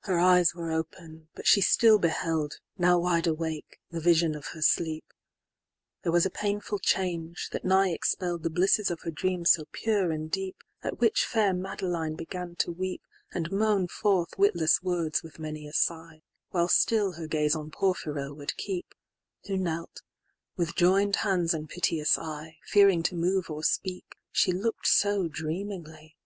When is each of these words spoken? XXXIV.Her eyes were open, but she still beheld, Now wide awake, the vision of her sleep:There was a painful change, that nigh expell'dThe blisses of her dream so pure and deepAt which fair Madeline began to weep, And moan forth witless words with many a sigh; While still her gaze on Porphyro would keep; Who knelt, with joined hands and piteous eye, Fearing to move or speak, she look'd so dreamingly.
XXXIV.Her 0.00 0.18
eyes 0.18 0.52
were 0.52 0.72
open, 0.72 1.28
but 1.36 1.46
she 1.46 1.60
still 1.60 2.00
beheld, 2.00 2.58
Now 2.76 2.98
wide 2.98 3.28
awake, 3.28 3.78
the 3.88 4.00
vision 4.00 4.34
of 4.34 4.46
her 4.46 4.60
sleep:There 4.62 6.10
was 6.10 6.26
a 6.26 6.28
painful 6.28 6.80
change, 6.80 7.50
that 7.52 7.64
nigh 7.64 7.90
expell'dThe 7.96 8.52
blisses 8.52 8.90
of 8.90 9.02
her 9.02 9.12
dream 9.12 9.44
so 9.44 9.66
pure 9.70 10.10
and 10.10 10.28
deepAt 10.28 10.98
which 10.98 11.24
fair 11.24 11.54
Madeline 11.54 12.16
began 12.16 12.56
to 12.56 12.72
weep, 12.72 13.02
And 13.32 13.52
moan 13.52 13.86
forth 13.86 14.36
witless 14.38 14.82
words 14.82 15.22
with 15.22 15.38
many 15.38 15.68
a 15.68 15.72
sigh; 15.72 16.22
While 16.50 16.66
still 16.66 17.12
her 17.12 17.28
gaze 17.28 17.54
on 17.54 17.70
Porphyro 17.70 18.32
would 18.34 18.56
keep; 18.56 18.92
Who 19.46 19.56
knelt, 19.56 20.02
with 20.56 20.74
joined 20.74 21.14
hands 21.22 21.54
and 21.54 21.68
piteous 21.68 22.18
eye, 22.18 22.58
Fearing 22.66 23.04
to 23.04 23.14
move 23.14 23.48
or 23.50 23.62
speak, 23.62 24.16
she 24.32 24.50
look'd 24.50 24.86
so 24.88 25.28
dreamingly. 25.28 26.16